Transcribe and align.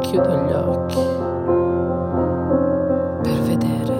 Chiudo 0.00 0.34
gli 0.44 0.52
occhi 0.52 1.04
per 3.22 3.38
vedere 3.42 3.94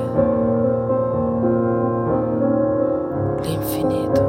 l'infinito. 3.42 4.22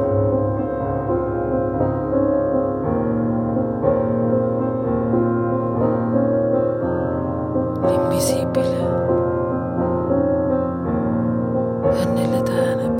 L'invisibile 7.84 8.78
è 11.90 12.04
nelle 12.12 12.42
tenebre 12.42 12.91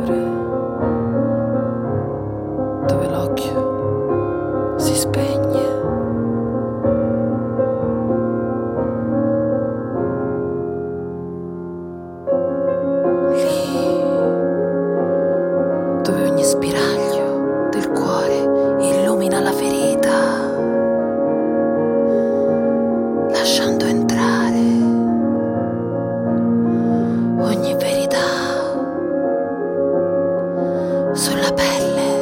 sulla 31.14 31.52
pelle, 31.52 32.21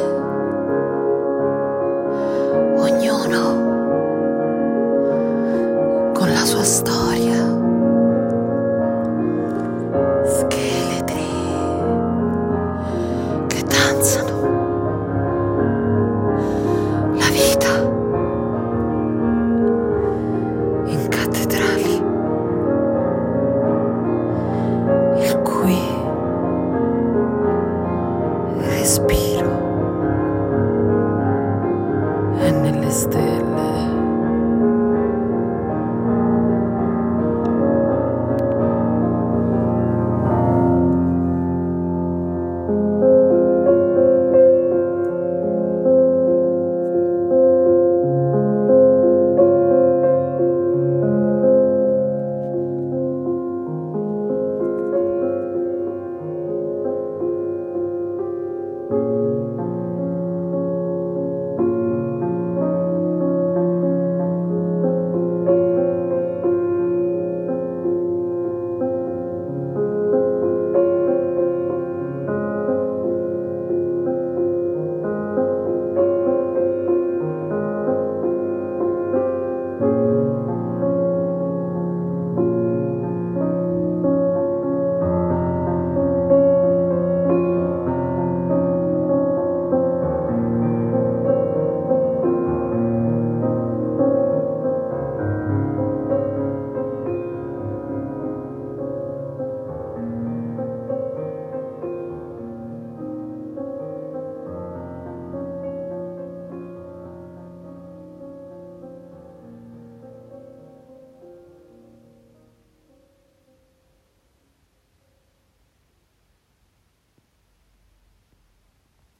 Steve. 33.01 33.40